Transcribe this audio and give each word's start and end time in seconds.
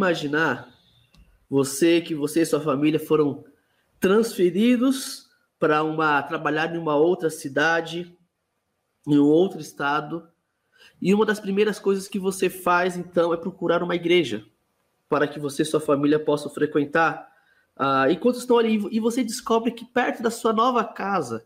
Imaginar 0.00 0.72
você 1.46 2.00
que 2.00 2.14
você 2.14 2.40
e 2.40 2.46
sua 2.46 2.58
família 2.58 2.98
foram 2.98 3.44
transferidos 4.00 5.28
para 5.58 5.84
uma 5.84 6.22
trabalhar 6.22 6.74
em 6.74 6.78
uma 6.78 6.96
outra 6.96 7.28
cidade, 7.28 8.16
em 9.06 9.18
um 9.18 9.26
outro 9.26 9.60
estado, 9.60 10.26
e 11.02 11.12
uma 11.12 11.26
das 11.26 11.38
primeiras 11.38 11.78
coisas 11.78 12.08
que 12.08 12.18
você 12.18 12.48
faz 12.48 12.96
então 12.96 13.34
é 13.34 13.36
procurar 13.36 13.82
uma 13.82 13.94
igreja 13.94 14.42
para 15.06 15.28
que 15.28 15.38
você 15.38 15.60
e 15.60 15.66
sua 15.66 15.80
família 15.80 16.18
possam 16.18 16.50
frequentar. 16.50 17.30
Uh, 17.76 18.10
enquanto 18.10 18.38
estão 18.38 18.56
ali, 18.56 18.82
e 18.90 18.98
você 18.98 19.22
descobre 19.22 19.70
que 19.70 19.84
perto 19.84 20.22
da 20.22 20.30
sua 20.30 20.54
nova 20.54 20.82
casa 20.82 21.44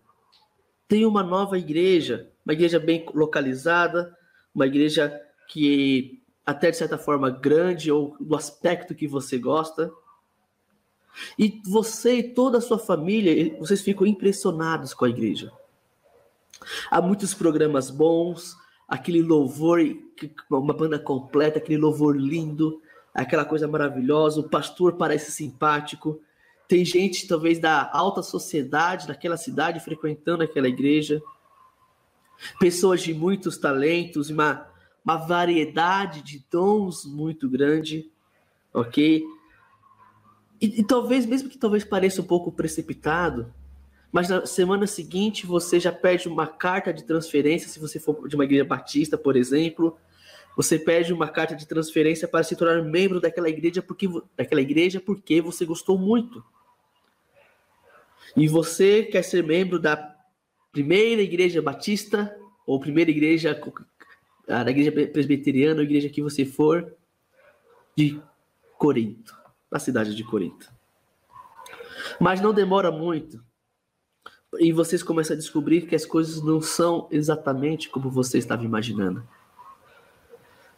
tem 0.86 1.04
uma 1.04 1.24
nova 1.24 1.58
igreja, 1.58 2.30
uma 2.46 2.52
igreja 2.52 2.78
bem 2.78 3.04
localizada, 3.12 4.16
uma 4.54 4.64
igreja 4.64 5.12
que 5.48 6.22
até 6.44 6.70
de 6.70 6.76
certa 6.76 6.98
forma 6.98 7.30
grande 7.30 7.90
ou 7.90 8.16
do 8.20 8.36
aspecto 8.36 8.94
que 8.94 9.06
você 9.06 9.38
gosta. 9.38 9.92
E 11.38 11.62
você 11.64 12.16
e 12.16 12.22
toda 12.34 12.58
a 12.58 12.60
sua 12.60 12.78
família, 12.78 13.56
vocês 13.58 13.80
ficam 13.80 14.06
impressionados 14.06 14.92
com 14.92 15.04
a 15.04 15.08
igreja. 15.08 15.52
Há 16.90 17.00
muitos 17.00 17.34
programas 17.34 17.90
bons, 17.90 18.56
aquele 18.88 19.22
louvor, 19.22 19.80
uma 20.50 20.74
banda 20.74 20.98
completa, 20.98 21.58
aquele 21.58 21.78
louvor 21.78 22.16
lindo, 22.16 22.80
aquela 23.14 23.44
coisa 23.44 23.68
maravilhosa, 23.68 24.40
o 24.40 24.48
pastor 24.48 24.94
parece 24.94 25.30
simpático. 25.30 26.20
Tem 26.66 26.84
gente, 26.84 27.28
talvez, 27.28 27.58
da 27.58 27.90
alta 27.92 28.22
sociedade 28.22 29.06
daquela 29.06 29.36
cidade 29.36 29.80
frequentando 29.80 30.42
aquela 30.42 30.68
igreja. 30.68 31.22
Pessoas 32.58 33.02
de 33.02 33.14
muitos 33.14 33.56
talentos, 33.56 34.30
uma, 34.30 34.66
uma 35.04 35.16
variedade 35.16 36.22
de 36.22 36.44
dons 36.50 37.04
muito 37.04 37.48
grande, 37.48 38.10
ok? 38.72 39.22
E, 40.60 40.80
e 40.80 40.84
talvez, 40.84 41.26
mesmo 41.26 41.50
que 41.50 41.58
talvez 41.58 41.84
pareça 41.84 42.22
um 42.22 42.26
pouco 42.26 42.50
precipitado, 42.50 43.52
mas 44.10 44.28
na 44.28 44.46
semana 44.46 44.86
seguinte 44.86 45.44
você 45.44 45.78
já 45.78 45.92
perde 45.92 46.28
uma 46.28 46.46
carta 46.46 46.92
de 46.92 47.04
transferência, 47.04 47.68
se 47.68 47.78
você 47.78 48.00
for 48.00 48.28
de 48.28 48.34
uma 48.34 48.44
igreja 48.44 48.64
batista, 48.64 49.18
por 49.18 49.36
exemplo, 49.36 49.98
você 50.56 50.78
pede 50.78 51.12
uma 51.12 51.28
carta 51.28 51.54
de 51.54 51.66
transferência 51.66 52.28
para 52.28 52.44
se 52.44 52.56
tornar 52.56 52.82
membro 52.82 53.20
daquela 53.20 53.48
igreja 53.48 53.82
porque, 53.82 54.08
daquela 54.36 54.60
igreja 54.60 55.00
porque 55.00 55.40
você 55.40 55.66
gostou 55.66 55.98
muito. 55.98 56.42
E 58.36 58.48
você 58.48 59.02
quer 59.02 59.22
ser 59.22 59.42
membro 59.44 59.78
da 59.78 60.16
primeira 60.72 61.22
igreja 61.22 61.60
batista 61.60 62.34
ou 62.66 62.80
primeira 62.80 63.10
igreja 63.10 63.54
da 64.46 64.70
igreja 64.70 64.92
presbiteriana 64.92 65.76
ou 65.76 65.84
igreja 65.84 66.08
que 66.08 66.22
você 66.22 66.44
for 66.44 66.94
de 67.96 68.20
Corinto, 68.76 69.36
na 69.70 69.78
cidade 69.78 70.14
de 70.14 70.24
Corinto. 70.24 70.72
Mas 72.20 72.40
não 72.40 72.52
demora 72.52 72.90
muito 72.90 73.42
e 74.58 74.72
vocês 74.72 75.02
começam 75.02 75.34
a 75.34 75.38
descobrir 75.38 75.82
que 75.82 75.94
as 75.94 76.06
coisas 76.06 76.42
não 76.42 76.60
são 76.60 77.08
exatamente 77.10 77.88
como 77.88 78.10
você 78.10 78.38
estava 78.38 78.64
imaginando. 78.64 79.26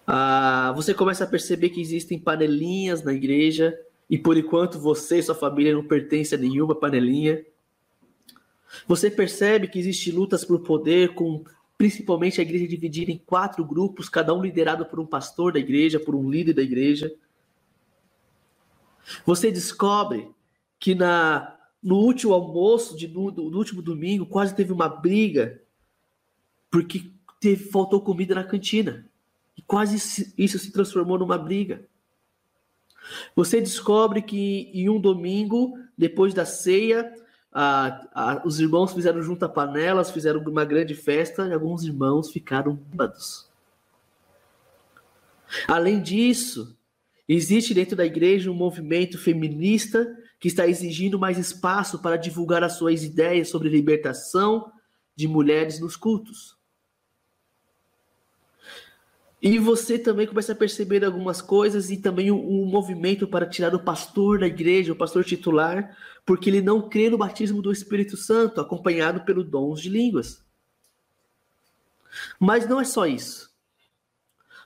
Ah, 0.06 0.72
você 0.76 0.94
começa 0.94 1.25
a 1.25 1.26
perceber 1.26 1.71
que 1.71 1.81
existem 1.81 2.19
panelinhas 2.19 3.03
na 3.03 3.12
igreja 3.12 3.78
e 4.09 4.16
por 4.16 4.37
enquanto 4.37 4.78
você 4.78 5.19
e 5.19 5.22
sua 5.22 5.34
família 5.34 5.75
não 5.75 5.84
pertencem 5.84 6.38
a 6.38 6.41
nenhuma 6.41 6.75
panelinha. 6.75 7.44
Você 8.87 9.10
percebe 9.10 9.69
que 9.69 9.78
existem 9.78 10.12
lutas 10.12 10.44
por 10.44 10.60
poder, 10.60 11.15
com 11.15 11.44
principalmente 11.78 12.41
a 12.41 12.42
igreja 12.42 12.66
dividida 12.66 13.10
em 13.10 13.19
quatro 13.19 13.64
grupos, 13.64 14.09
cada 14.09 14.32
um 14.32 14.42
liderado 14.42 14.87
por 14.87 14.98
um 14.98 15.06
pastor 15.06 15.53
da 15.53 15.59
igreja, 15.59 16.00
por 16.00 16.14
um 16.14 16.31
líder 16.31 16.54
da 16.54 16.62
igreja. 16.62 17.14
Você 19.25 19.50
descobre 19.50 20.31
que 20.78 20.94
na 20.94 21.53
no 21.82 21.98
último 21.98 22.32
almoço 22.32 22.97
de 22.97 23.06
no, 23.06 23.31
no 23.31 23.56
último 23.56 23.81
domingo 23.81 24.26
quase 24.26 24.54
teve 24.54 24.72
uma 24.72 24.88
briga 24.88 25.62
porque 26.70 27.10
teve, 27.41 27.70
faltou 27.70 28.00
comida 28.00 28.34
na 28.34 28.44
cantina. 28.44 29.06
E 29.56 29.62
quase 29.62 30.34
isso 30.37 30.58
se 30.58 30.72
transformou 30.72 31.19
numa 31.19 31.38
briga. 31.38 31.87
Você 33.34 33.60
descobre 33.60 34.20
que 34.20 34.70
em 34.75 34.88
um 34.88 35.00
domingo, 35.00 35.78
depois 35.97 36.34
da 36.34 36.44
ceia, 36.44 37.14
os 38.44 38.61
irmãos 38.61 38.93
fizeram 38.93 39.22
junta 39.22 39.49
panelas, 39.49 40.11
fizeram 40.11 40.41
uma 40.41 40.65
grande 40.65 40.94
festa 40.94 41.47
e 41.47 41.53
alguns 41.53 41.84
irmãos 41.84 42.31
ficaram 42.31 42.75
bêbados. 42.75 43.49
Além 45.67 46.03
disso, 46.03 46.77
existe 47.28 47.72
dentro 47.72 47.97
da 47.97 48.05
igreja 48.05 48.50
um 48.50 48.55
movimento 48.55 49.19
feminista 49.19 50.06
que 50.39 50.49
está 50.49 50.67
exigindo 50.67 51.19
mais 51.19 51.39
espaço 51.39 52.00
para 52.00 52.17
divulgar 52.17 52.62
as 52.62 52.75
suas 52.75 53.03
ideias 53.03 53.49
sobre 53.49 53.69
libertação 53.69 54.71
de 55.15 55.27
mulheres 55.27 55.81
nos 55.81 55.97
cultos. 55.97 56.56
E 59.41 59.59
você 59.59 59.99
também 59.99 60.27
começa 60.27 60.53
a 60.53 60.56
perceber 60.56 61.05
algumas 61.05 61.41
coisas 61.41 61.91
e 61.91 61.97
também 61.97 62.31
um, 62.31 62.37
um, 62.37 62.67
movimento 62.67 63.28
para 63.28 63.47
tirar 63.47 63.75
o 63.75 63.81
pastor 63.81 64.41
da 64.41 64.47
igreja, 64.47 64.93
o 64.93 64.97
pastor 64.97 65.25
titular, 65.25 65.97
porque 66.26 66.50
ele 66.50 66.60
não 66.60 66.88
crê 66.88 67.09
no 67.09 67.16
batismo 67.16 67.62
do 67.62 67.72
Espírito 67.72 68.16
Santo, 68.16 68.60
acompanhado 68.60 69.25
pelo 69.25 69.42
dons 69.42 69.81
de 69.81 69.88
línguas. 69.88 70.44
Mas 72.38 72.69
não 72.69 72.81
é 72.81 72.84
só 72.84 73.06
isso. 73.06 73.54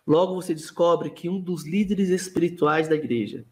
Logo 0.06 0.34
você 0.34 0.53
descobre 0.54 1.10
que 1.10 1.28
um 1.28 1.41
dos 1.41 1.65
líderes 1.65 2.09
espirituais 2.09 2.88
da 2.88 2.97
igreja 2.97 3.44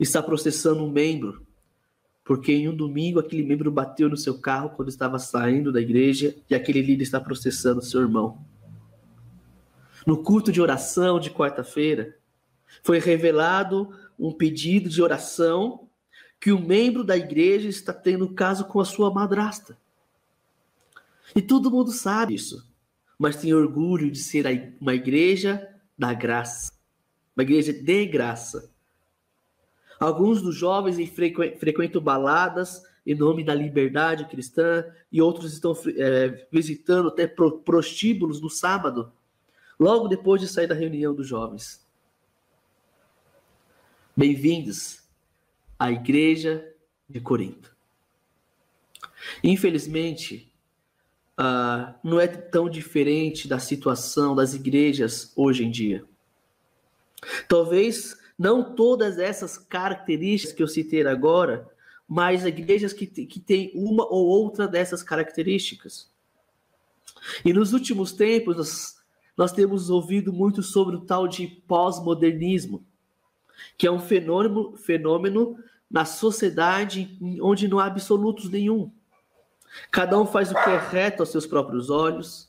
está 0.00 0.20
processando 0.20 0.82
um 0.82 0.90
membro, 0.90 1.46
porque 2.24 2.52
em 2.52 2.68
um 2.68 2.74
domingo 2.74 3.20
aquele 3.20 3.44
membro 3.44 3.70
bateu 3.70 4.08
no 4.08 4.16
seu 4.16 4.40
carro 4.40 4.70
quando 4.70 4.88
estava 4.88 5.18
saindo 5.18 5.70
da 5.70 5.80
igreja 5.80 6.34
e 6.50 6.54
aquele 6.54 6.82
líder 6.82 7.04
está 7.04 7.20
processando 7.20 7.84
seu 7.84 8.00
irmão 8.00 8.44
no 10.06 10.22
culto 10.22 10.52
de 10.52 10.62
oração 10.62 11.18
de 11.18 11.30
quarta-feira, 11.30 12.16
foi 12.82 13.00
revelado 13.00 13.90
um 14.16 14.32
pedido 14.32 14.88
de 14.88 15.02
oração 15.02 15.85
que 16.46 16.52
o 16.52 16.58
um 16.58 16.64
membro 16.64 17.02
da 17.02 17.16
igreja 17.16 17.68
está 17.68 17.92
tendo 17.92 18.32
caso 18.32 18.66
com 18.66 18.78
a 18.78 18.84
sua 18.84 19.12
madrasta. 19.12 19.76
E 21.34 21.42
todo 21.42 21.72
mundo 21.72 21.90
sabe 21.90 22.36
isso, 22.36 22.64
mas 23.18 23.34
tem 23.34 23.52
orgulho 23.52 24.08
de 24.12 24.20
ser 24.20 24.46
uma 24.80 24.94
igreja 24.94 25.68
da 25.98 26.14
graça, 26.14 26.72
uma 27.36 27.42
igreja 27.42 27.72
de 27.72 28.06
graça. 28.06 28.70
Alguns 29.98 30.40
dos 30.40 30.54
jovens 30.54 30.96
frequentam 31.58 32.00
baladas 32.00 32.80
em 33.04 33.16
nome 33.16 33.42
da 33.42 33.52
liberdade 33.52 34.24
cristã 34.26 34.84
e 35.10 35.20
outros 35.20 35.52
estão 35.52 35.76
é, 35.96 36.46
visitando 36.52 37.08
até 37.08 37.26
prostíbulos 37.26 38.40
no 38.40 38.48
sábado 38.48 39.12
logo 39.80 40.06
depois 40.06 40.40
de 40.40 40.46
sair 40.46 40.68
da 40.68 40.76
reunião 40.76 41.12
dos 41.12 41.26
jovens. 41.26 41.84
Bem-vindos 44.16 45.05
à 45.78 45.90
Igreja 45.90 46.66
de 47.08 47.20
Corinto. 47.20 47.74
Infelizmente, 49.42 50.52
uh, 51.38 51.94
não 52.02 52.20
é 52.20 52.26
tão 52.26 52.68
diferente 52.68 53.48
da 53.48 53.58
situação 53.58 54.34
das 54.34 54.54
igrejas 54.54 55.32
hoje 55.36 55.64
em 55.64 55.70
dia. 55.70 56.04
Talvez 57.48 58.18
não 58.38 58.74
todas 58.74 59.18
essas 59.18 59.56
características 59.56 60.54
que 60.54 60.62
eu 60.62 60.68
citei 60.68 61.06
agora, 61.06 61.68
mas 62.06 62.44
igrejas 62.44 62.92
que, 62.92 63.06
que 63.06 63.40
têm 63.40 63.72
uma 63.74 64.04
ou 64.06 64.26
outra 64.26 64.68
dessas 64.68 65.02
características. 65.02 66.10
E 67.44 67.52
nos 67.52 67.72
últimos 67.72 68.12
tempos, 68.12 68.56
nós 68.56 68.96
nós 69.36 69.52
temos 69.52 69.90
ouvido 69.90 70.32
muito 70.32 70.62
sobre 70.62 70.96
o 70.96 71.00
tal 71.00 71.28
de 71.28 71.46
pós-modernismo, 71.46 72.84
que 73.76 73.86
é 73.86 73.90
um 73.90 74.00
fenômeno, 74.00 74.76
fenômeno 74.76 75.58
na 75.90 76.04
sociedade 76.04 77.18
onde 77.40 77.68
não 77.68 77.78
há 77.78 77.86
absolutos 77.86 78.50
nenhum. 78.50 78.92
Cada 79.90 80.18
um 80.18 80.26
faz 80.26 80.50
o 80.50 80.54
que 80.54 80.70
é 80.70 80.78
reto 80.78 81.22
aos 81.22 81.30
seus 81.30 81.46
próprios 81.46 81.90
olhos, 81.90 82.48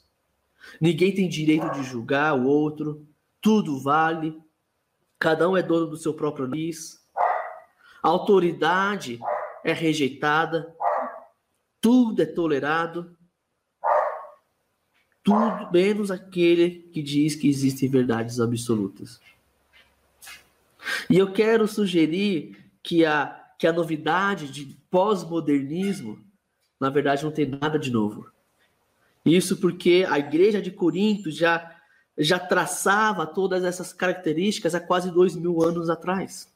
ninguém 0.79 1.13
tem 1.13 1.27
direito 1.27 1.69
de 1.71 1.83
julgar 1.83 2.37
o 2.37 2.45
outro, 2.47 3.05
tudo 3.41 3.79
vale, 3.79 4.39
cada 5.19 5.49
um 5.49 5.57
é 5.57 5.63
dono 5.63 5.87
do 5.87 5.97
seu 5.97 6.13
próprio 6.13 6.47
nariz, 6.47 7.05
a 8.01 8.09
autoridade 8.09 9.19
é 9.63 9.73
rejeitada, 9.73 10.73
tudo 11.81 12.21
é 12.21 12.25
tolerado, 12.25 13.15
tudo 15.23 15.71
menos 15.71 16.09
aquele 16.09 16.89
que 16.93 17.03
diz 17.03 17.35
que 17.35 17.49
existem 17.49 17.89
verdades 17.89 18.39
absolutas. 18.39 19.19
E 21.09 21.17
eu 21.17 21.33
quero 21.33 21.67
sugerir 21.67 22.66
que 22.87 23.03
a, 23.03 23.37
que 23.59 23.67
a 23.67 23.73
novidade 23.73 24.49
de 24.49 24.77
pós-modernismo, 24.89 26.25
na 26.79 26.89
verdade, 26.89 27.25
não 27.25 27.31
tem 27.33 27.45
nada 27.45 27.77
de 27.77 27.91
novo. 27.91 28.31
Isso 29.25 29.57
porque 29.57 30.07
a 30.09 30.17
igreja 30.17 30.61
de 30.61 30.71
Corinto 30.71 31.29
já 31.29 31.73
já 32.17 32.39
traçava 32.39 33.27
todas 33.27 33.63
essas 33.63 33.93
características 33.93 34.73
há 34.73 34.79
quase 34.79 35.11
dois 35.11 35.35
mil 35.35 35.61
anos 35.61 35.87
atrás. 35.87 36.51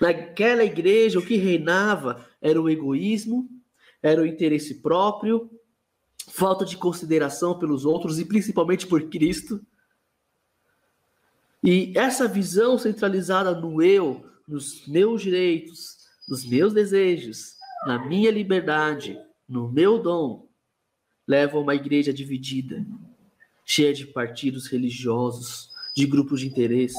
Naquela 0.00 0.64
igreja, 0.64 1.18
o 1.18 1.26
que 1.26 1.36
reinava 1.36 2.24
era 2.40 2.62
o 2.62 2.70
egoísmo, 2.70 3.46
era 4.00 4.22
o 4.22 4.26
interesse 4.26 4.76
próprio, 4.76 5.50
falta 6.28 6.64
de 6.64 6.78
consideração 6.78 7.58
pelos 7.58 7.84
outros 7.84 8.18
e 8.20 8.24
principalmente 8.24 8.86
por 8.86 9.02
Cristo. 9.10 9.60
E 11.62 11.92
essa 11.94 12.26
visão 12.28 12.78
centralizada 12.78 13.52
no 13.52 13.82
eu, 13.82 14.24
nos 14.46 14.86
meus 14.86 15.22
direitos, 15.22 15.96
nos 16.28 16.44
meus 16.44 16.72
desejos, 16.72 17.56
na 17.86 17.98
minha 18.06 18.30
liberdade, 18.30 19.18
no 19.48 19.68
meu 19.68 19.98
dom, 19.98 20.48
leva 21.26 21.56
a 21.56 21.60
uma 21.60 21.74
igreja 21.74 22.12
dividida, 22.12 22.86
cheia 23.64 23.92
de 23.92 24.06
partidos 24.06 24.66
religiosos, 24.68 25.70
de 25.94 26.06
grupos 26.06 26.40
de 26.40 26.46
interesse. 26.46 26.98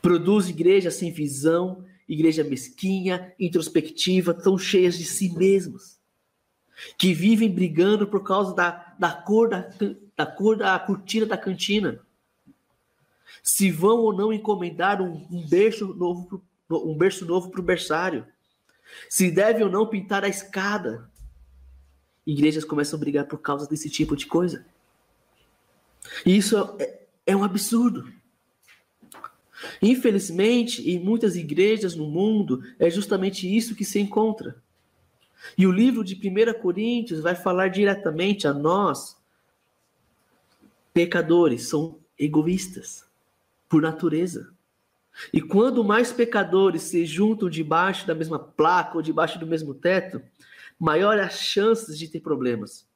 Produz 0.00 0.48
igreja 0.48 0.90
sem 0.90 1.12
visão, 1.12 1.84
igreja 2.08 2.42
mesquinha, 2.42 3.34
introspectiva, 3.38 4.32
tão 4.32 4.56
cheias 4.56 4.96
de 4.96 5.04
si 5.04 5.34
mesmas, 5.36 6.00
que 6.98 7.12
vivem 7.12 7.50
brigando 7.50 8.06
por 8.06 8.22
causa 8.22 8.54
da, 8.54 8.94
da, 8.98 9.12
cor, 9.12 9.50
da, 9.50 9.68
da 10.16 10.26
cor 10.26 10.56
da 10.56 10.78
cortina 10.78 11.26
da 11.26 11.36
cantina. 11.36 12.00
Se 13.42 13.70
vão 13.70 13.98
ou 13.98 14.12
não 14.12 14.32
encomendar 14.32 15.02
um, 15.02 15.26
um 15.30 15.46
berço 15.46 15.94
novo 15.94 16.42
um 16.70 16.96
berço 16.96 17.24
novo 17.24 17.50
para 17.50 17.60
o 17.60 17.64
berçário. 17.64 18.26
Se 19.08 19.30
deve 19.30 19.62
ou 19.62 19.70
não 19.70 19.86
pintar 19.86 20.24
a 20.24 20.28
escada. 20.28 21.10
Igrejas 22.26 22.64
começam 22.64 22.96
a 22.96 23.00
brigar 23.00 23.26
por 23.26 23.38
causa 23.38 23.68
desse 23.68 23.90
tipo 23.90 24.16
de 24.16 24.26
coisa. 24.26 24.64
E 26.24 26.36
isso 26.36 26.56
é, 26.78 27.00
é 27.26 27.36
um 27.36 27.44
absurdo. 27.44 28.10
Infelizmente, 29.80 30.88
em 30.90 30.98
muitas 30.98 31.36
igrejas 31.36 31.94
no 31.94 32.06
mundo, 32.06 32.62
é 32.78 32.90
justamente 32.90 33.54
isso 33.54 33.74
que 33.74 33.84
se 33.84 33.98
encontra. 33.98 34.62
E 35.56 35.66
o 35.66 35.72
livro 35.72 36.02
de 36.02 36.14
1 36.14 36.60
Coríntios 36.60 37.20
vai 37.20 37.34
falar 37.34 37.68
diretamente 37.68 38.46
a 38.46 38.52
nós, 38.52 39.16
pecadores, 40.92 41.68
são 41.68 41.98
egoístas, 42.18 43.03
por 43.74 43.82
natureza. 43.82 44.54
E 45.32 45.40
quando 45.40 45.82
mais 45.82 46.12
pecadores 46.12 46.82
se 46.82 47.04
juntam 47.04 47.50
debaixo 47.50 48.06
da 48.06 48.14
mesma 48.14 48.38
placa 48.38 48.94
ou 48.94 49.02
debaixo 49.02 49.36
do 49.36 49.48
mesmo 49.48 49.74
teto, 49.74 50.22
maior 50.78 51.18
é 51.18 51.22
as 51.22 51.40
chances 51.40 51.98
de 51.98 52.06
ter 52.06 52.20
problemas, 52.20 52.86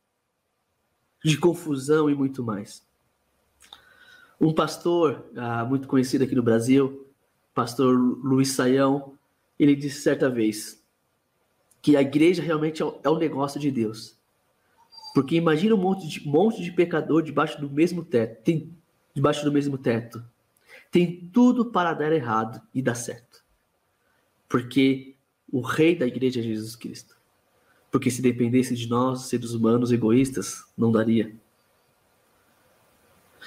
de 1.25 1.37
confusão 1.37 2.09
e 2.09 2.15
muito 2.15 2.45
mais. 2.45 2.87
Um 4.41 4.55
pastor 4.55 5.27
ah, 5.37 5.65
muito 5.65 5.89
conhecido 5.89 6.23
aqui 6.23 6.37
no 6.37 6.45
Brasil, 6.45 7.09
pastor 7.53 7.99
Luiz 7.99 8.53
Saião, 8.53 9.15
ele 9.59 9.75
disse 9.75 10.01
certa 10.01 10.31
vez 10.31 10.81
que 11.83 11.97
a 11.97 12.03
igreja 12.03 12.41
realmente 12.41 12.83
é 12.83 12.85
o 12.85 13.17
é 13.17 13.19
negócio 13.19 13.59
de 13.59 13.73
Deus. 13.73 14.17
Porque 15.13 15.35
imagina 15.35 15.75
um 15.75 15.79
monte 15.79 16.07
de, 16.07 16.25
monte 16.25 16.63
de 16.63 16.71
pecador 16.71 17.21
debaixo 17.21 17.61
do 17.61 17.69
mesmo 17.69 18.05
teto, 18.05 18.45
tem, 18.45 18.73
debaixo 19.13 19.45
do 19.45 19.51
mesmo 19.51 19.77
teto. 19.77 20.23
Tem 20.91 21.29
tudo 21.33 21.67
para 21.67 21.93
dar 21.93 22.13
errado 22.13 22.61
e 22.75 22.81
dar 22.81 22.95
certo. 22.95 23.45
Porque 24.49 25.17
o 25.51 25.61
rei 25.61 25.95
da 25.95 26.07
igreja 26.07 26.41
é 26.41 26.43
Jesus 26.43 26.75
Cristo. 26.77 27.17
Porque 27.91 28.11
se 28.11 28.21
dependesse 28.21 28.75
de 28.75 28.89
nós, 28.89 29.23
seres 29.23 29.53
humanos 29.53 29.93
egoístas, 29.93 30.65
não 30.77 30.93
daria. 30.93 31.35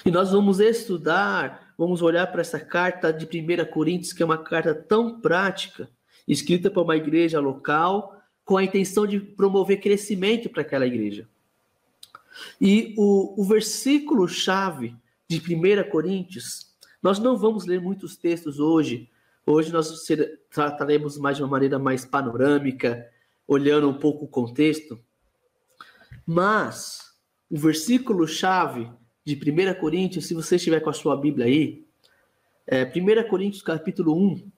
E 0.05 0.09
nós 0.09 0.31
vamos 0.31 0.59
estudar, 0.59 1.73
vamos 1.77 2.01
olhar 2.01 2.27
para 2.27 2.41
essa 2.41 2.59
carta 2.59 3.13
de 3.13 3.25
1 3.25 3.65
Coríntios, 3.71 4.13
que 4.13 4.23
é 4.23 4.25
uma 4.25 4.37
carta 4.37 4.73
tão 4.73 5.19
prática, 5.19 5.89
escrita 6.27 6.71
para 6.71 6.81
uma 6.81 6.95
igreja 6.95 7.39
local, 7.39 8.19
com 8.43 8.57
a 8.57 8.63
intenção 8.63 9.05
de 9.05 9.19
promover 9.19 9.79
crescimento 9.79 10.49
para 10.49 10.63
aquela 10.63 10.87
igreja. 10.87 11.27
E 12.59 12.95
o, 12.97 13.41
o 13.41 13.45
versículo-chave 13.45 14.95
de 15.27 15.37
1 15.37 15.89
Coríntios, 15.89 16.70
nós 17.01 17.19
não 17.19 17.35
vamos 17.35 17.65
ler 17.65 17.81
muitos 17.81 18.15
textos 18.15 18.59
hoje. 18.59 19.09
Hoje 19.45 19.71
nós 19.71 20.05
trataremos 20.49 21.17
mais 21.17 21.37
de 21.37 21.43
uma 21.43 21.49
maneira 21.49 21.79
mais 21.79 22.05
panorâmica, 22.05 23.09
olhando 23.47 23.89
um 23.89 23.97
pouco 23.97 24.25
o 24.25 24.27
contexto. 24.27 24.99
Mas 26.25 27.15
o 27.49 27.57
versículo-chave 27.57 28.89
de 29.25 29.35
1 29.35 29.79
Coríntios, 29.79 30.27
se 30.27 30.33
você 30.33 30.55
estiver 30.55 30.79
com 30.79 30.89
a 30.89 30.93
sua 30.93 31.17
Bíblia 31.17 31.45
aí, 31.47 31.85
é 32.67 32.83
1 32.83 33.27
Coríntios 33.27 33.63
capítulo 33.63 34.15
1, 34.15 34.51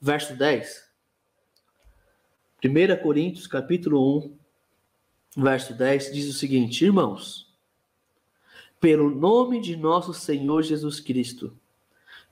verso 0.00 0.36
10. 0.36 0.86
1 2.64 3.02
Coríntios 3.02 3.46
capítulo 3.46 4.18
1, 4.18 4.38
verso 5.36 5.72
10 5.72 6.12
diz 6.12 6.28
o 6.28 6.32
seguinte: 6.32 6.84
Irmãos, 6.84 7.54
pelo 8.80 9.08
nome 9.08 9.60
de 9.60 9.76
nosso 9.76 10.12
Senhor 10.12 10.62
Jesus 10.62 10.98
Cristo, 10.98 11.56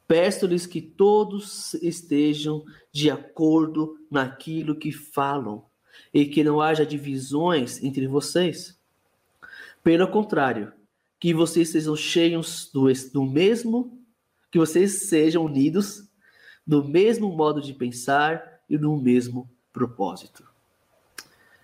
peço-lhes 0.07 0.67
que 0.67 0.81
todos 0.81 1.75
estejam 1.75 2.65
de 2.93 3.11
acordo 3.11 3.99
naquilo 4.11 4.77
que 4.77 4.93
falam 4.93 5.65
e 6.13 6.27
que 6.27 6.45
não 6.45 6.61
haja 6.61 6.85
divisões 6.85 7.83
entre 7.83 8.07
vocês. 8.07 8.79
Pelo 9.83 10.09
contrário, 10.09 10.73
que 11.19 11.33
vocês 11.33 11.71
sejam 11.71 11.97
cheios 11.97 12.71
do, 12.73 12.87
do 13.13 13.25
mesmo, 13.25 13.99
que 14.51 14.59
vocês 14.59 15.09
sejam 15.09 15.45
unidos 15.45 16.09
no 16.67 16.83
mesmo 16.83 17.35
modo 17.35 17.61
de 17.61 17.75
pensar 17.75 18.61
e 18.69 18.79
no 18.79 18.97
mesmo 18.97 19.51
propósito. 19.73 20.45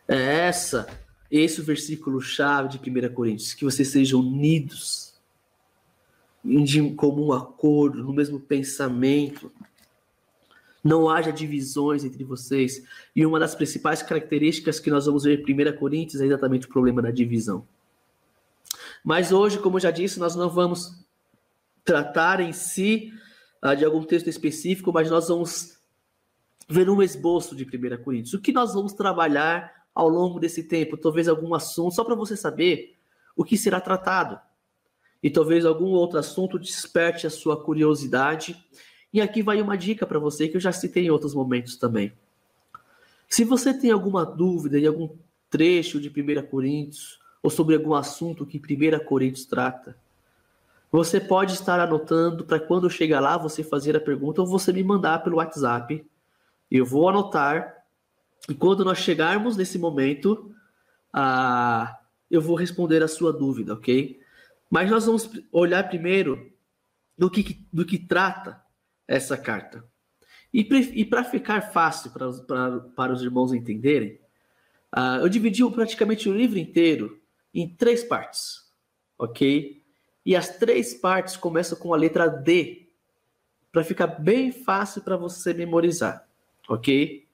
É 0.07 0.47
essa, 0.47 0.89
esse 1.31 1.61
o 1.61 1.65
versículo 1.65 2.21
chave 2.21 2.69
de 2.69 2.79
1 2.79 3.15
Coríntios, 3.15 3.55
que 3.55 3.65
vocês 3.65 3.89
sejam 3.89 4.21
unidos 4.21 5.10
em 6.45 6.95
comum 6.95 7.33
acordo, 7.33 8.03
no 8.03 8.13
mesmo 8.13 8.41
pensamento. 8.41 9.53
Não 10.83 11.11
haja 11.11 11.31
divisões 11.31 12.05
entre 12.05 12.25
vocês. 12.25 12.83
E 13.15 13.25
uma 13.27 13.39
das 13.39 13.55
principais 13.55 14.03
características 14.03 14.81
que 14.81 14.91
nós 14.91 15.07
vamos 15.07 15.25
ver 15.25 15.45
em 15.47 15.71
1 15.71 15.77
Coríntios 15.77 16.21
é 16.23 16.27
exatamente 16.27 16.67
o 16.67 16.71
problema 16.71 17.03
da 17.03 17.11
divisão. 17.11 17.67
Mas 19.05 19.33
hoje, 19.33 19.59
como 19.59 19.77
eu 19.77 19.81
já 19.81 19.91
disse, 19.91 20.19
nós 20.19 20.35
não 20.35 20.49
vamos 20.49 21.05
tratar 21.85 22.41
em 22.41 22.53
si 22.53 23.13
uh, 23.63 23.75
de 23.75 23.85
algum 23.85 24.03
texto 24.03 24.29
específico, 24.29 24.93
mas 24.93 25.11
nós 25.11 25.29
vamos 25.29 25.79
ver 26.69 26.89
um 26.89 27.03
esboço 27.03 27.57
de 27.57 27.65
1 27.65 28.03
Coríntios. 28.03 28.35
O 28.35 28.41
que 28.41 28.53
nós 28.53 28.75
vamos 28.75 28.93
trabalhar 28.93 29.73
ao 29.95 30.09
longo 30.09 30.39
desse 30.39 30.63
tempo? 30.63 30.97
Talvez 30.97 31.29
algum 31.29 31.55
assunto, 31.55 31.95
só 31.95 32.05
para 32.05 32.15
você 32.15 32.37
saber 32.37 32.97
o 33.37 33.45
que 33.45 33.57
será 33.57 33.81
tratado. 33.81 34.39
E 35.23 35.31
talvez 35.31 35.67
algum 35.67 35.91
outro 35.91 36.19
assunto 36.19 36.59
desperte 36.59 37.27
a 37.27 37.31
sua 37.31 37.63
curiosidade. 37.63 38.57
E 39.13 39.21
aqui 39.21 39.43
vai 39.43 39.61
uma 39.61 39.77
dica 39.77 40.07
para 40.07 40.19
você 40.19 40.49
que 40.49 40.57
eu 40.57 40.61
já 40.61 40.73
citei 40.73 41.07
em 41.07 41.11
outros 41.11 41.35
momentos 41.35 41.77
também. 41.77 42.13
Se 43.29 43.45
você 43.45 43.73
tem 43.73 43.91
alguma 43.91 44.25
dúvida 44.25 44.79
em 44.79 44.87
algum 44.87 45.11
trecho 45.51 46.01
de 46.01 46.09
1 46.09 46.47
Coríntios, 46.47 47.21
ou 47.43 47.51
sobre 47.51 47.75
algum 47.75 47.95
assunto 47.95 48.47
que 48.47 48.59
1 48.59 49.05
Coríntios 49.05 49.45
trata. 49.45 49.97
Você 50.93 51.21
pode 51.21 51.55
estar 51.55 51.79
anotando 51.81 52.45
para 52.45 52.59
quando 52.59 52.91
chegar 52.91 53.21
lá 53.21 53.37
você 53.39 53.63
fazer 53.63 53.97
a 53.97 54.01
pergunta 54.01 54.41
ou 54.41 54.47
você 54.47 54.73
me 54.73 54.83
mandar 54.83 55.23
pelo 55.23 55.37
WhatsApp. 55.37 56.05
Eu 56.71 56.85
vou 56.85 57.09
anotar 57.09 57.85
e 58.49 58.55
quando 58.55 58.85
nós 58.85 58.99
chegarmos 58.99 59.57
nesse 59.57 59.79
momento, 59.79 60.53
ah, 61.13 61.99
eu 62.31 62.41
vou 62.43 62.57
responder 62.57 63.03
a 63.03 63.09
sua 63.09 63.33
dúvida, 63.33 63.75
ok? 63.75 64.20
Mas 64.71 64.89
nós 64.89 65.05
vamos 65.05 65.29
olhar 65.51 65.89
primeiro 65.89 66.53
do 67.19 67.29
que, 67.29 67.67
do 67.73 67.85
que 67.85 67.99
trata 67.99 68.63
essa 69.07 69.37
carta. 69.37 69.85
E, 70.53 71.05
para 71.05 71.25
ficar 71.25 71.61
fácil 71.73 72.13
para, 72.13 72.33
para, 72.33 72.81
para 72.81 73.13
os 73.13 73.23
irmãos 73.23 73.53
entenderem, 73.53 74.21
ah, 74.93 75.19
eu 75.21 75.29
dividi 75.29 75.69
praticamente 75.71 76.29
o 76.29 76.37
livro 76.37 76.59
inteiro 76.59 77.21
em 77.53 77.69
três 77.69 78.03
partes, 78.03 78.73
ok? 79.19 79.83
E 80.25 80.37
as 80.37 80.57
três 80.59 80.95
partes 80.95 81.37
começam 81.37 81.79
com 81.79 81.93
a 81.93 81.97
letra 81.97 82.29
D, 82.29 82.89
para 83.73 83.85
ficar 83.85 84.07
bem 84.07 84.51
fácil 84.51 85.03
para 85.03 85.17
você 85.17 85.55
memorizar, 85.55 86.27
ok? 86.69 87.29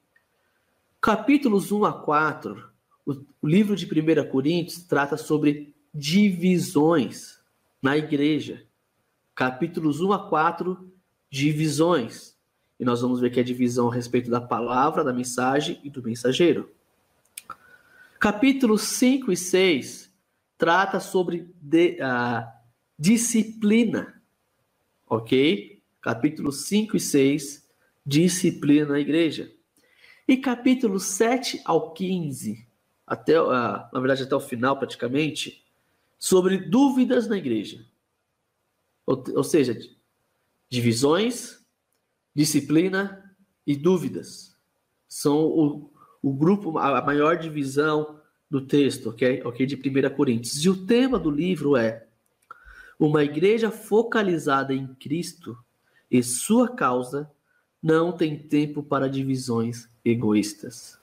Capítulos 1.01 1.73
1 1.73 1.85
a 1.85 1.93
4, 2.03 2.71
o, 3.07 3.13
o 3.41 3.49
livro 3.49 3.75
de 3.77 3.87
1 3.87 4.29
Coríntios 4.29 4.83
trata 4.83 5.17
sobre 5.17 5.76
divisões 5.97 7.41
na 7.81 7.97
igreja. 7.97 8.63
Capítulos 9.35 10.01
1 10.01 10.13
a 10.13 10.29
4, 10.29 10.93
divisões. 11.31 12.37
E 12.79 12.85
nós 12.85 13.01
vamos 13.01 13.21
ver 13.21 13.31
que 13.31 13.41
é 13.41 13.43
divisão 13.43 13.91
a 13.91 13.95
respeito 13.95 14.31
da 14.31 14.41
palavra, 14.41 15.03
da 15.03 15.13
mensagem 15.13 15.81
e 15.83 15.89
do 15.89 16.03
mensageiro. 16.03 16.71
Capítulos 18.19 18.83
5 18.83 19.33
e 19.33 19.37
6 19.37 20.13
trata 20.59 21.01
sobre 21.01 21.51
de, 21.61 21.99
uh, 22.01 22.47
disciplina. 22.99 24.21
Ok? 25.09 25.83
Capítulo 26.03 26.53
5 26.53 26.97
e 26.97 27.01
6, 27.01 27.67
disciplina 28.05 28.93
na 28.93 29.01
igreja. 29.01 29.51
E 30.29 30.37
capítulo 30.37 30.99
7 30.99 31.61
ao 31.65 31.93
15, 31.93 32.67
até, 33.07 33.41
uh, 33.41 33.49
na 33.93 34.01
verdade 34.01 34.25
até 34.25 34.35
o 34.35 34.41
final 34.41 34.77
praticamente, 34.77 35.66
sobre 36.19 36.59
dúvidas 36.59 37.29
na 37.29 37.37
igreja. 37.37 37.85
Ou, 39.05 39.23
ou 39.35 39.45
seja, 39.45 39.79
divisões, 40.69 41.65
disciplina 42.35 43.35
e 43.67 43.77
dúvidas. 43.77 44.57
São 45.09 45.47
o, 45.47 45.91
o 46.23 46.33
grupo, 46.33 46.79
a 46.79 47.01
maior 47.03 47.39
divisão 47.39 48.21
do 48.51 48.61
texto, 48.61 49.11
ok? 49.11 49.43
Ok, 49.45 49.67
de 49.67 49.77
1 49.77 50.15
Coríntios. 50.15 50.65
E 50.65 50.69
o 50.69 50.87
tema 50.87 51.19
do 51.19 51.31
livro 51.31 51.77
é 51.77 52.07
uma 52.99 53.23
igreja 53.23 53.71
focalizada 53.71 54.75
em 54.75 54.87
Cristo 54.95 55.57
e 56.11 56.23
sua 56.23 56.69
causa 56.69 57.31
não 57.83 58.13
tem 58.13 58.39
tempo 58.39 58.83
para 58.83 59.09
divisões 59.09 59.89
egoístas. 60.05 60.99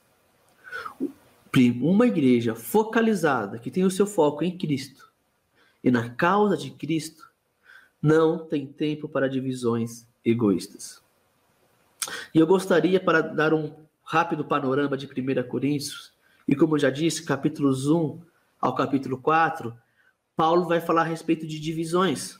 Uma 1.80 2.06
igreja 2.06 2.54
focalizada, 2.54 3.58
que 3.58 3.70
tem 3.70 3.84
o 3.84 3.90
seu 3.90 4.06
foco 4.06 4.42
em 4.42 4.56
Cristo 4.58 5.12
e 5.84 5.90
na 5.90 6.10
causa 6.10 6.56
de 6.56 6.70
Cristo, 6.70 7.30
não 8.02 8.38
tem 8.38 8.66
tempo 8.66 9.08
para 9.08 9.28
divisões 9.28 10.06
egoístas. 10.24 11.00
E 12.34 12.38
eu 12.38 12.46
gostaria, 12.46 12.98
para 12.98 13.20
dar 13.20 13.54
um 13.54 13.72
rápido 14.02 14.44
panorama 14.44 14.96
de 14.96 15.06
1 15.06 15.48
Coríntios, 15.48 16.12
e 16.46 16.56
como 16.56 16.74
eu 16.74 16.78
já 16.80 16.90
disse, 16.90 17.24
capítulos 17.24 17.86
1 17.86 18.20
ao 18.60 18.74
capítulo 18.74 19.16
4, 19.18 19.74
Paulo 20.36 20.66
vai 20.66 20.80
falar 20.80 21.02
a 21.02 21.04
respeito 21.04 21.46
de 21.46 21.60
divisões. 21.60 22.38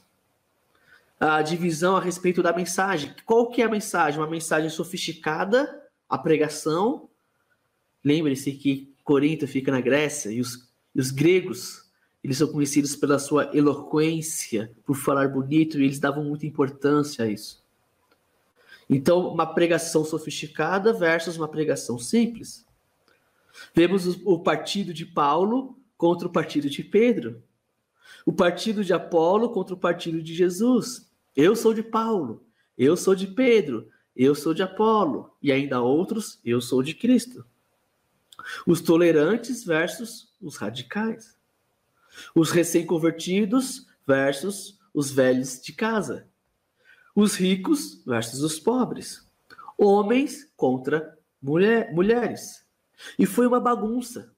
A 1.20 1.40
divisão 1.40 1.96
a 1.96 2.00
respeito 2.00 2.42
da 2.42 2.52
mensagem. 2.52 3.14
Qual 3.24 3.48
que 3.48 3.62
é 3.62 3.64
a 3.64 3.70
mensagem? 3.70 4.20
Uma 4.20 4.28
mensagem 4.28 4.68
sofisticada, 4.68 5.82
a 6.08 6.18
pregação. 6.18 7.08
Lembre-se 8.04 8.52
que 8.52 8.93
Corinto 9.04 9.46
fica 9.46 9.70
na 9.70 9.82
Grécia 9.82 10.30
e 10.30 10.40
os, 10.40 10.66
e 10.94 11.00
os 11.00 11.10
gregos, 11.10 11.84
eles 12.22 12.38
são 12.38 12.48
conhecidos 12.48 12.96
pela 12.96 13.18
sua 13.18 13.54
eloquência, 13.54 14.74
por 14.86 14.96
falar 14.96 15.28
bonito, 15.28 15.78
e 15.78 15.84
eles 15.84 16.00
davam 16.00 16.24
muita 16.24 16.46
importância 16.46 17.24
a 17.24 17.28
isso. 17.28 17.62
Então, 18.88 19.28
uma 19.28 19.46
pregação 19.46 20.04
sofisticada 20.04 20.92
versus 20.92 21.36
uma 21.36 21.48
pregação 21.48 21.98
simples. 21.98 22.66
Vemos 23.74 24.06
o 24.24 24.38
partido 24.38 24.92
de 24.92 25.04
Paulo 25.04 25.78
contra 25.96 26.26
o 26.26 26.32
partido 26.32 26.68
de 26.68 26.82
Pedro. 26.82 27.42
O 28.26 28.32
partido 28.32 28.82
de 28.82 28.92
Apolo 28.92 29.50
contra 29.50 29.74
o 29.74 29.78
partido 29.78 30.22
de 30.22 30.34
Jesus. 30.34 31.10
Eu 31.36 31.54
sou 31.54 31.74
de 31.74 31.82
Paulo, 31.82 32.42
eu 32.76 32.96
sou 32.96 33.14
de 33.14 33.26
Pedro, 33.26 33.88
eu 34.16 34.34
sou 34.34 34.54
de 34.54 34.62
Apolo, 34.62 35.30
e 35.42 35.50
ainda 35.50 35.80
outros, 35.82 36.38
eu 36.44 36.60
sou 36.60 36.82
de 36.82 36.94
Cristo. 36.94 37.44
Os 38.66 38.80
tolerantes 38.80 39.64
versus 39.64 40.32
os 40.40 40.56
radicais. 40.56 41.36
Os 42.34 42.50
recém-convertidos 42.50 43.86
versus 44.06 44.78
os 44.92 45.10
velhos 45.10 45.60
de 45.60 45.72
casa. 45.72 46.28
Os 47.14 47.34
ricos 47.36 48.02
versus 48.04 48.42
os 48.42 48.58
pobres. 48.58 49.26
Homens 49.76 50.48
contra 50.56 51.18
mulher, 51.42 51.92
mulheres. 51.92 52.64
E 53.18 53.26
foi 53.26 53.46
uma 53.46 53.60
bagunça. 53.60 54.32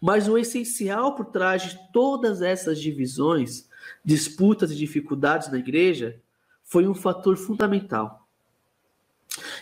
Mas 0.00 0.28
o 0.28 0.38
essencial 0.38 1.14
por 1.14 1.26
trás 1.26 1.62
de 1.62 1.92
todas 1.92 2.42
essas 2.42 2.80
divisões, 2.80 3.68
disputas 4.04 4.70
e 4.70 4.76
dificuldades 4.76 5.50
na 5.50 5.58
igreja 5.58 6.20
foi 6.62 6.86
um 6.86 6.94
fator 6.94 7.36
fundamental. 7.36 8.28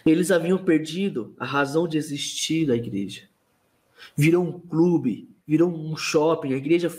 Eles 0.08 0.30
haviam 0.30 0.56
perdido 0.56 1.34
a 1.38 1.44
razão 1.44 1.86
de 1.86 1.98
existir 1.98 2.66
da 2.66 2.74
igreja. 2.74 3.28
Virou 4.16 4.42
um 4.42 4.58
clube, 4.58 5.28
virou 5.46 5.70
um 5.70 5.96
shopping. 5.96 6.54
A 6.54 6.56
igreja, 6.56 6.90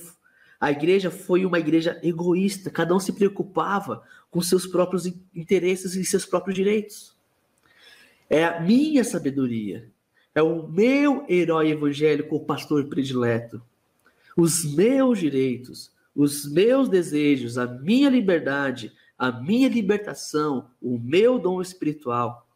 a 0.60 0.72
igreja 0.72 1.10
foi 1.10 1.46
uma 1.46 1.58
igreja 1.58 2.00
egoísta. 2.04 2.70
Cada 2.70 2.96
um 2.96 3.00
se 3.00 3.14
preocupava 3.14 4.04
com 4.30 4.42
seus 4.42 4.68
próprios 4.68 5.08
interesses 5.34 5.96
e 5.96 6.06
seus 6.06 6.26
próprios 6.26 6.56
direitos. 6.56 7.16
É 8.30 8.46
a 8.46 8.60
minha 8.60 9.04
sabedoria, 9.04 9.90
é 10.36 10.42
o 10.44 10.68
meu 10.68 11.26
herói 11.28 11.72
evangélico, 11.72 12.36
o 12.36 12.46
pastor 12.46 12.86
predileto. 12.86 13.60
Os 14.38 14.64
meus 14.76 15.18
direitos, 15.18 15.92
os 16.16 16.46
meus 16.46 16.88
desejos, 16.88 17.58
a 17.58 17.66
minha 17.66 18.10
liberdade, 18.10 18.94
a 19.18 19.32
minha 19.32 19.68
libertação, 19.68 20.70
o 20.80 21.00
meu 21.00 21.40
dom 21.40 21.60
espiritual. 21.60 22.48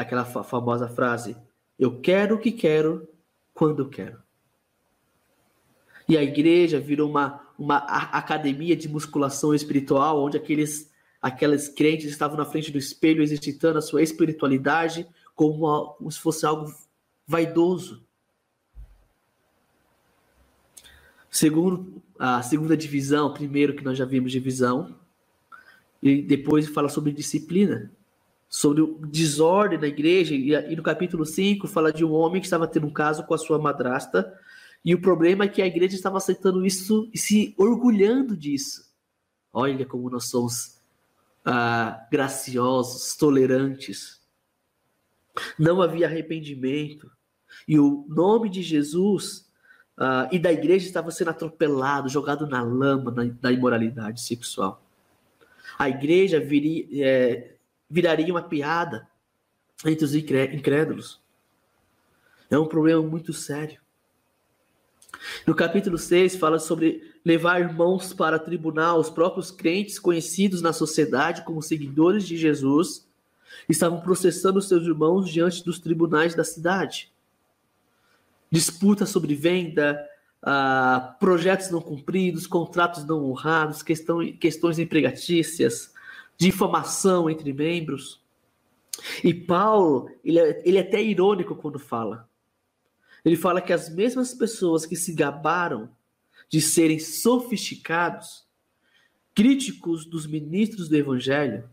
Aquela 0.00 0.24
famosa 0.24 0.88
frase: 0.88 1.36
Eu 1.78 2.00
quero 2.00 2.36
o 2.36 2.38
que 2.38 2.50
quero, 2.50 3.06
quando 3.52 3.88
quero. 3.88 4.22
E 6.08 6.16
a 6.16 6.22
igreja 6.22 6.80
virou 6.80 7.08
uma, 7.08 7.40
uma 7.58 7.76
academia 7.76 8.74
de 8.74 8.88
musculação 8.88 9.54
espiritual, 9.54 10.24
onde 10.24 10.36
aqueles, 10.36 10.90
aquelas 11.20 11.68
crentes 11.68 12.10
estavam 12.10 12.36
na 12.36 12.46
frente 12.46 12.72
do 12.72 12.78
espelho 12.78 13.22
exercitando 13.22 13.78
a 13.78 13.82
sua 13.82 14.02
espiritualidade 14.02 15.06
como, 15.34 15.94
como 15.94 16.10
se 16.10 16.18
fosse 16.18 16.46
algo 16.46 16.72
vaidoso. 17.26 18.02
Segundo 21.30 22.02
a 22.18 22.42
segunda 22.42 22.76
divisão, 22.76 23.32
primeiro 23.34 23.76
que 23.76 23.84
nós 23.84 23.96
já 23.96 24.04
vimos 24.04 24.32
divisão, 24.32 24.96
e 26.02 26.22
depois 26.22 26.66
fala 26.68 26.88
sobre 26.88 27.12
disciplina, 27.12 27.92
sobre 28.50 28.82
o 28.82 28.98
desordem 29.06 29.78
na 29.78 29.86
igreja, 29.86 30.34
e, 30.34 30.74
no 30.74 30.82
capítulo 30.82 31.24
5 31.24 31.68
fala 31.68 31.92
de 31.92 32.04
um 32.04 32.10
homem 32.10 32.40
que 32.40 32.46
estava 32.48 32.66
tendo 32.66 32.88
um 32.88 32.92
caso 32.92 33.24
com 33.24 33.32
a 33.32 33.38
sua 33.38 33.60
madrasta, 33.60 34.36
e 34.84 34.92
o 34.92 35.00
problema 35.00 35.44
é 35.44 35.48
que 35.48 35.62
a 35.62 35.66
igreja 35.66 35.94
estava 35.94 36.18
aceitando 36.18 36.66
isso 36.66 37.08
e 37.14 37.18
se 37.18 37.54
orgulhando 37.56 38.36
disso. 38.36 38.90
Olha 39.52 39.86
como 39.86 40.10
nós 40.10 40.24
somos 40.24 40.80
ah, 41.44 42.06
graciosos, 42.10 43.14
tolerantes. 43.14 44.20
Não 45.58 45.80
havia 45.80 46.06
arrependimento. 46.06 47.10
E 47.68 47.78
o 47.78 48.04
nome 48.08 48.48
de 48.48 48.62
Jesus 48.62 49.48
uh, 49.98 50.28
e 50.32 50.38
da 50.38 50.52
igreja 50.52 50.86
estava 50.86 51.10
sendo 51.10 51.30
atropelado, 51.30 52.08
jogado 52.08 52.46
na 52.46 52.62
lama 52.62 53.10
da 53.12 53.52
imoralidade 53.52 54.22
sexual. 54.22 54.82
A 55.78 55.88
igreja 55.88 56.40
viria, 56.40 56.86
é, 57.06 57.54
viraria 57.90 58.32
uma 58.32 58.42
piada 58.42 59.08
entre 59.84 60.04
os 60.04 60.14
incrédulos. 60.14 61.20
É 62.48 62.58
um 62.58 62.66
problema 62.66 63.02
muito 63.02 63.32
sério. 63.32 63.80
No 65.46 65.54
capítulo 65.54 65.98
6 65.98 66.36
fala 66.36 66.58
sobre 66.58 67.02
levar 67.24 67.60
irmãos 67.60 68.12
para 68.12 68.38
tribunal, 68.38 68.98
os 69.00 69.10
próprios 69.10 69.50
crentes 69.50 69.98
conhecidos 69.98 70.62
na 70.62 70.72
sociedade 70.72 71.44
como 71.44 71.60
seguidores 71.60 72.26
de 72.26 72.36
Jesus 72.36 73.06
estavam 73.68 74.00
processando 74.00 74.62
seus 74.62 74.84
irmãos 74.84 75.28
diante 75.28 75.64
dos 75.64 75.78
tribunais 75.78 76.34
da 76.34 76.44
cidade. 76.44 77.12
Disputa 78.50 79.04
sobre 79.06 79.34
venda, 79.34 80.00
uh, 80.42 81.18
projetos 81.18 81.70
não 81.70 81.80
cumpridos, 81.80 82.46
contratos 82.46 83.04
não 83.04 83.24
honrados, 83.24 83.82
questões 83.82 84.78
empregatícias, 84.78 85.92
difamação 86.40 87.28
entre 87.28 87.52
membros. 87.52 88.18
E 89.22 89.34
Paulo, 89.34 90.10
ele 90.24 90.38
é, 90.38 90.62
ele 90.64 90.78
é 90.78 90.80
até 90.80 91.02
irônico 91.02 91.54
quando 91.54 91.78
fala. 91.78 92.26
Ele 93.22 93.36
fala 93.36 93.60
que 93.60 93.74
as 93.74 93.94
mesmas 93.94 94.32
pessoas 94.32 94.86
que 94.86 94.96
se 94.96 95.12
gabaram 95.12 95.90
de 96.48 96.62
serem 96.62 96.98
sofisticados, 96.98 98.46
críticos 99.34 100.06
dos 100.06 100.26
ministros 100.26 100.88
do 100.88 100.96
evangelho, 100.96 101.68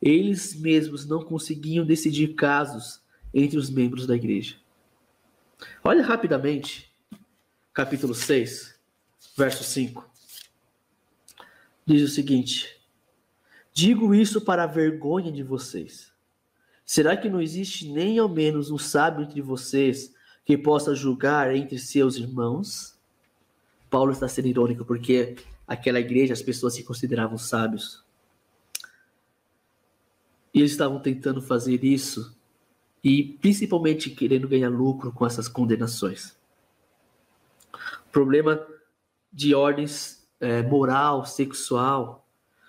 eles 0.00 0.54
mesmos 0.54 1.04
não 1.04 1.24
conseguiam 1.24 1.84
decidir 1.84 2.34
casos 2.34 3.02
entre 3.34 3.58
os 3.58 3.68
membros 3.68 4.06
da 4.06 4.14
igreja. 4.14 4.56
Olha 5.82 6.04
rapidamente, 6.04 6.88
capítulo 7.74 8.14
6, 8.14 8.78
verso 9.36 9.64
5. 9.64 10.08
Diz 11.84 12.02
o 12.02 12.08
seguinte: 12.08 12.77
Digo 13.80 14.12
isso 14.12 14.40
para 14.40 14.64
a 14.64 14.66
vergonha 14.66 15.30
de 15.30 15.44
vocês. 15.44 16.12
Será 16.84 17.16
que 17.16 17.30
não 17.30 17.40
existe 17.40 17.88
nem 17.88 18.18
ao 18.18 18.28
menos 18.28 18.72
um 18.72 18.76
sábio 18.76 19.22
entre 19.22 19.40
vocês 19.40 20.12
que 20.44 20.58
possa 20.58 20.96
julgar 20.96 21.54
entre 21.54 21.78
seus 21.78 22.16
irmãos? 22.16 22.98
Paulo 23.88 24.10
está 24.10 24.26
sendo 24.26 24.48
irônico 24.48 24.84
porque 24.84 25.36
aquela 25.64 26.00
igreja 26.00 26.32
as 26.32 26.42
pessoas 26.42 26.74
se 26.74 26.82
consideravam 26.82 27.38
sábios. 27.38 28.04
E 30.52 30.58
eles 30.58 30.72
estavam 30.72 30.98
tentando 30.98 31.40
fazer 31.40 31.84
isso 31.84 32.36
e 33.04 33.22
principalmente 33.40 34.10
querendo 34.10 34.48
ganhar 34.48 34.70
lucro 34.70 35.12
com 35.12 35.24
essas 35.24 35.46
condenações. 35.46 36.36
Problema 38.10 38.60
de 39.32 39.54
ordens 39.54 40.28
é, 40.40 40.64
moral, 40.64 41.24
sexual. 41.24 42.27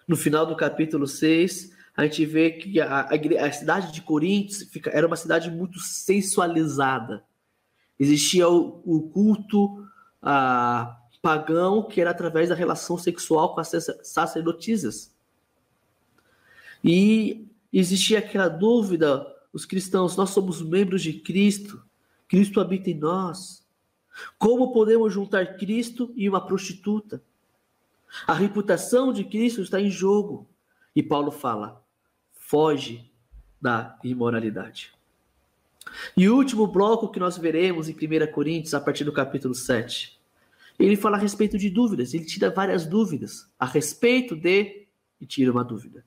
No 0.09 0.17
final 0.17 0.43
do 0.43 0.55
capítulo 0.55 1.05
6, 1.05 1.71
a 1.95 2.03
gente 2.03 2.25
vê 2.25 2.49
que 2.49 2.81
a, 2.81 3.01
a, 3.01 3.45
a 3.45 3.51
cidade 3.51 3.93
de 3.93 4.01
Coríntios 4.01 4.63
fica, 4.63 4.89
era 4.89 5.05
uma 5.05 5.15
cidade 5.15 5.51
muito 5.51 5.79
sensualizada. 5.79 7.23
Existia 7.99 8.49
o, 8.49 8.81
o 8.83 9.03
culto 9.03 9.87
a, 10.19 10.97
pagão 11.21 11.83
que 11.83 12.01
era 12.01 12.09
através 12.09 12.49
da 12.49 12.55
relação 12.55 12.97
sexual 12.97 13.53
com 13.53 13.59
as 13.59 13.71
sacerdotisas. 14.01 15.13
E 16.83 17.47
existia 17.71 18.17
aquela 18.17 18.47
dúvida: 18.47 19.27
os 19.53 19.63
cristãos, 19.63 20.17
nós 20.17 20.31
somos 20.31 20.59
membros 20.59 21.03
de 21.03 21.13
Cristo, 21.13 21.83
Cristo 22.27 22.59
habita 22.59 22.89
em 22.89 22.97
nós. 22.97 23.63
Como 24.39 24.73
podemos 24.73 25.13
juntar 25.13 25.55
Cristo 25.55 26.11
e 26.15 26.27
uma 26.27 26.43
prostituta? 26.43 27.21
A 28.25 28.33
reputação 28.33 29.13
de 29.13 29.23
Cristo 29.23 29.61
está 29.61 29.79
em 29.79 29.89
jogo. 29.89 30.47
E 30.95 31.03
Paulo 31.03 31.31
fala: 31.31 31.83
foge 32.31 33.11
da 33.61 33.97
imoralidade. 34.03 34.91
E 36.15 36.29
o 36.29 36.35
último 36.35 36.67
bloco 36.67 37.09
que 37.09 37.19
nós 37.19 37.37
veremos 37.37 37.89
em 37.89 37.93
1 37.93 38.31
Coríntios, 38.31 38.73
a 38.73 38.81
partir 38.81 39.03
do 39.03 39.13
capítulo 39.13 39.55
7, 39.55 40.19
ele 40.77 40.95
fala 40.95 41.17
a 41.17 41.19
respeito 41.19 41.57
de 41.57 41.69
dúvidas, 41.69 42.13
ele 42.13 42.25
tira 42.25 42.49
várias 42.49 42.85
dúvidas 42.85 43.49
a 43.59 43.65
respeito 43.65 44.35
de 44.35 44.87
e 45.19 45.25
tira 45.25 45.51
uma 45.51 45.63
dúvida. 45.63 46.05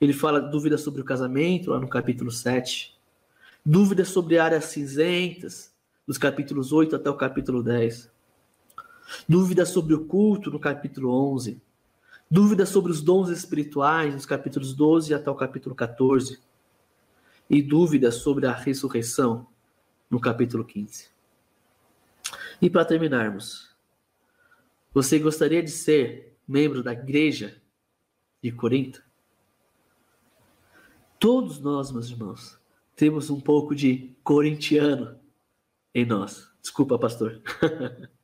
Ele 0.00 0.12
fala 0.12 0.40
dúvidas 0.40 0.80
sobre 0.80 1.00
o 1.00 1.04
casamento, 1.04 1.70
lá 1.70 1.78
no 1.78 1.88
capítulo 1.88 2.30
7, 2.30 2.96
dúvidas 3.64 4.08
sobre 4.08 4.38
áreas 4.38 4.66
cinzentas, 4.66 5.72
dos 6.06 6.18
capítulos 6.18 6.72
8 6.72 6.96
até 6.96 7.10
o 7.10 7.14
capítulo 7.14 7.62
10, 7.62 8.10
dúvidas 9.28 9.70
sobre 9.70 9.94
o 9.94 10.04
culto, 10.04 10.50
no 10.50 10.58
capítulo 10.58 11.10
11, 11.32 11.60
Dúvidas 12.30 12.68
sobre 12.68 12.92
os 12.92 13.00
dons 13.00 13.30
espirituais, 13.30 14.12
nos 14.12 14.26
capítulos 14.26 14.74
12 14.74 15.14
até 15.14 15.30
o 15.30 15.34
capítulo 15.34 15.74
14. 15.74 16.38
E 17.48 17.62
dúvidas 17.62 18.16
sobre 18.16 18.46
a 18.46 18.52
ressurreição, 18.52 19.46
no 20.10 20.20
capítulo 20.20 20.62
15. 20.62 21.08
E 22.60 22.68
para 22.68 22.84
terminarmos, 22.84 23.74
você 24.92 25.18
gostaria 25.18 25.62
de 25.62 25.70
ser 25.70 26.36
membro 26.46 26.82
da 26.82 26.92
igreja 26.92 27.62
de 28.42 28.52
Corinto? 28.52 29.02
Todos 31.18 31.58
nós, 31.60 31.90
meus 31.90 32.10
irmãos, 32.10 32.58
temos 32.94 33.30
um 33.30 33.40
pouco 33.40 33.74
de 33.74 34.14
corintiano 34.22 35.18
em 35.94 36.04
nós. 36.04 36.52
Desculpa, 36.60 36.98
pastor. 36.98 37.40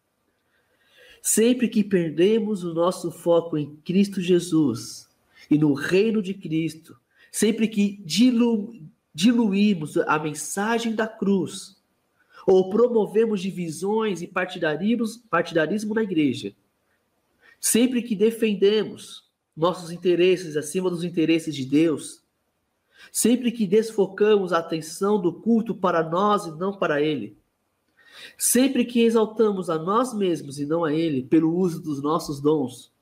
Sempre 1.27 1.69
que 1.71 1.83
perdemos 1.83 2.65
o 2.65 2.75
nosso 2.75 3.11
foco 3.11 3.57
em 3.57 3.77
Cristo 3.77 4.21
Jesus 4.21 5.09
e 5.51 5.57
no 5.57 5.73
reino 5.73 6.21
de 6.21 6.35
Cristo, 6.35 6.99
sempre 7.33 7.67
que 7.67 7.97
dilu 8.05 8.75
diluímos 9.15 9.97
a 9.97 10.19
mensagem 10.19 10.95
da 10.95 11.07
cruz, 11.07 11.81
ou 12.47 12.69
promovemos 12.69 13.41
divisões 13.41 14.21
e 14.21 14.27
partidarismo, 14.27 15.95
na 15.95 16.03
igreja, 16.03 16.53
sempre 17.59 18.03
que 18.03 18.15
defendemos 18.15 19.25
nossos 19.57 19.91
interesses 19.91 20.59
acima 20.59 20.91
dos 20.91 21.05
interesses 21.05 21.55
de 21.55 21.65
Deus, 21.65 22.23
sempre 23.11 23.51
que 23.51 23.67
desfocamos 23.67 24.53
a 24.53 24.59
atenção 24.59 25.19
do 25.19 25.33
culto 25.33 25.75
para 25.75 26.03
nós 26.03 26.45
e 26.45 26.51
não 26.51 26.77
para 26.77 27.01
Ele, 27.01 27.35
Sempre 28.37 28.85
que 28.85 29.03
exaltamos 29.03 29.69
a 29.69 29.79
nós 29.79 30.15
mesmos 30.15 30.59
e 30.59 30.67
não 30.67 30.85
a 30.85 30.93
Ele 30.93 31.23
pelo 31.23 31.55
uso 31.55 31.83
dos 31.83 32.03
nossos 32.03 32.41
dons, 32.41 32.93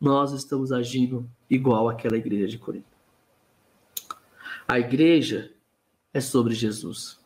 nós 0.00 0.32
estamos 0.32 0.72
agindo 0.72 1.28
igual 1.48 1.88
àquela 1.88 2.16
igreja 2.16 2.48
de 2.48 2.58
Corinto. 2.58 2.96
A 4.68 4.78
igreja 4.78 5.52
é 6.12 6.20
sobre 6.20 6.54
Jesus, 6.54 7.18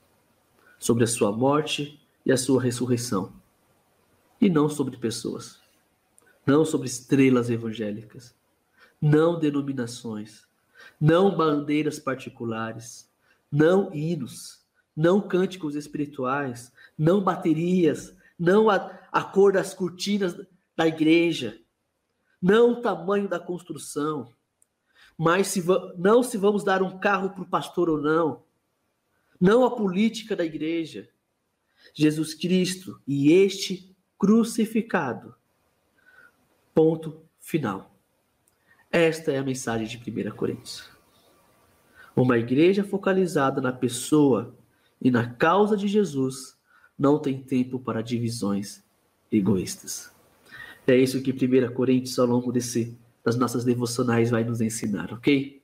sobre 0.79 1.05
a 1.05 1.07
sua 1.07 1.33
morte 1.33 2.01
e 2.25 2.31
a 2.31 2.37
sua 2.37 2.63
ressurreição, 2.63 3.33
e 4.41 4.49
não 4.49 4.69
sobre 4.69 4.97
pessoas, 4.97 5.59
não 6.47 6.65
sobre 6.65 6.87
estrelas 6.87 7.51
evangélicas, 7.51 8.35
não 9.01 9.39
denominações, 9.39 10.47
não 11.01 11.35
bandeiras 11.35 11.99
particulares, 11.99 13.11
não 13.51 13.93
hinos, 13.95 14.60
não 14.97 15.21
cânticos 15.21 15.75
espirituais, 15.75 16.73
não 16.99 17.23
baterias, 17.23 18.15
não 18.39 18.69
a, 18.69 18.77
a 19.13 19.23
cor 19.23 19.53
das 19.53 19.75
cortinas 19.75 20.35
da 20.77 20.87
igreja, 20.87 21.61
não 22.41 22.73
o 22.73 22.81
tamanho 22.81 23.29
da 23.29 23.39
construção, 23.39 24.33
mas 25.17 25.49
se 25.49 25.63
não 25.99 26.23
se 26.23 26.39
vamos 26.39 26.65
dar 26.65 26.83
um 26.83 26.99
carro 26.99 27.31
para 27.31 27.43
o 27.43 27.49
pastor 27.49 27.91
ou 27.91 28.01
não, 28.01 28.43
não 29.41 29.65
a 29.65 29.75
política 29.75 30.35
da 30.35 30.45
igreja. 30.45 31.09
Jesus 31.95 32.35
Cristo 32.35 33.01
e 33.07 33.33
este 33.33 33.95
crucificado. 34.19 35.35
Ponto 36.75 37.23
final. 37.39 37.95
Esta 38.91 39.33
é 39.33 39.39
a 39.39 39.43
mensagem 39.43 39.87
de 39.87 40.29
1 40.29 40.37
Coríntios. 40.37 40.89
Uma 42.15 42.39
igreja 42.39 42.83
focalizada 42.83 43.61
na 43.61 43.73
pessoa 43.73 44.55
e 45.01 45.11
na 45.11 45.29
causa 45.29 45.77
de 45.77 45.89
Jesus 45.89 46.57
não 46.99 47.19
tem 47.19 47.43
tempo 47.43 47.79
para 47.79 48.03
divisões 48.03 48.83
egoístas. 49.33 50.11
É 50.87 50.97
isso 50.97 51.23
que 51.23 51.33
1 51.33 51.73
Coríntios, 51.73 52.19
ao 52.19 52.27
longo 52.27 52.51
desse, 52.51 52.99
das 53.25 53.37
nossas 53.37 53.65
devocionais, 53.65 54.31
vai 54.31 54.43
nos 54.43 54.61
ensinar, 54.61 55.13
ok? 55.13 55.60